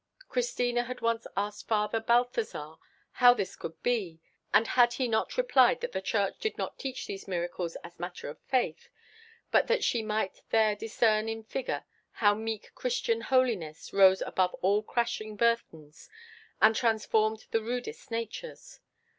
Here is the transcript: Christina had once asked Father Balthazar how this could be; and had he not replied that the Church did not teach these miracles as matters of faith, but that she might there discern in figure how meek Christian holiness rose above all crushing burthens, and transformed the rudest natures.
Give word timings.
Christina 0.27 0.85
had 0.85 1.01
once 1.01 1.27
asked 1.37 1.67
Father 1.67 1.99
Balthazar 1.99 2.73
how 3.11 3.35
this 3.35 3.55
could 3.55 3.79
be; 3.83 4.19
and 4.51 4.65
had 4.69 4.93
he 4.93 5.07
not 5.07 5.37
replied 5.37 5.79
that 5.81 5.91
the 5.91 6.01
Church 6.01 6.39
did 6.39 6.57
not 6.57 6.79
teach 6.79 7.05
these 7.05 7.27
miracles 7.27 7.75
as 7.83 7.99
matters 7.99 8.31
of 8.31 8.39
faith, 8.47 8.89
but 9.51 9.67
that 9.67 9.83
she 9.83 10.01
might 10.01 10.41
there 10.49 10.75
discern 10.75 11.29
in 11.29 11.43
figure 11.43 11.85
how 12.13 12.33
meek 12.33 12.71
Christian 12.73 13.21
holiness 13.21 13.93
rose 13.93 14.23
above 14.23 14.55
all 14.63 14.81
crushing 14.81 15.35
burthens, 15.35 16.09
and 16.59 16.75
transformed 16.75 17.45
the 17.51 17.61
rudest 17.61 18.09
natures. 18.09 18.79